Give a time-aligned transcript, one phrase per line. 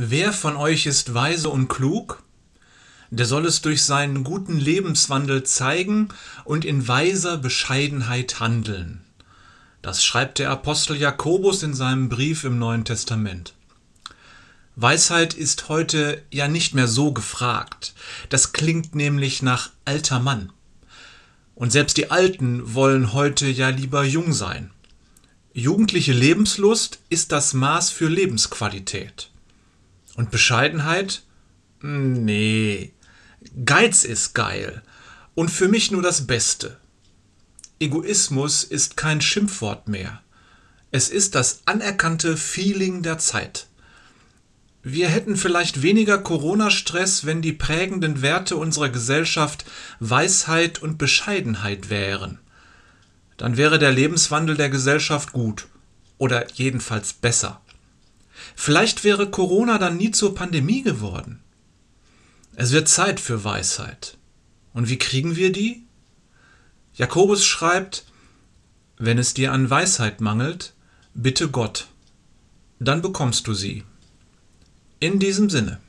[0.00, 2.22] Wer von euch ist weise und klug?
[3.10, 6.10] Der soll es durch seinen guten Lebenswandel zeigen
[6.44, 9.00] und in weiser Bescheidenheit handeln.
[9.82, 13.54] Das schreibt der Apostel Jakobus in seinem Brief im Neuen Testament.
[14.76, 17.92] Weisheit ist heute ja nicht mehr so gefragt.
[18.28, 20.52] Das klingt nämlich nach alter Mann.
[21.56, 24.70] Und selbst die Alten wollen heute ja lieber jung sein.
[25.54, 29.30] Jugendliche Lebenslust ist das Maß für Lebensqualität.
[30.18, 31.22] Und Bescheidenheit?
[31.80, 32.92] Nee.
[33.64, 34.82] Geiz ist geil.
[35.36, 36.76] Und für mich nur das Beste.
[37.78, 40.20] Egoismus ist kein Schimpfwort mehr.
[40.90, 43.68] Es ist das anerkannte Feeling der Zeit.
[44.82, 49.66] Wir hätten vielleicht weniger Corona-Stress, wenn die prägenden Werte unserer Gesellschaft
[50.00, 52.40] Weisheit und Bescheidenheit wären.
[53.36, 55.68] Dann wäre der Lebenswandel der Gesellschaft gut
[56.18, 57.60] oder jedenfalls besser.
[58.56, 61.40] Vielleicht wäre Corona dann nie zur Pandemie geworden.
[62.56, 64.16] Es wird Zeit für Weisheit.
[64.72, 65.84] Und wie kriegen wir die?
[66.94, 68.04] Jakobus schreibt,
[68.96, 70.74] wenn es dir an Weisheit mangelt,
[71.14, 71.86] bitte Gott,
[72.80, 73.84] dann bekommst du sie.
[75.00, 75.80] In diesem Sinne.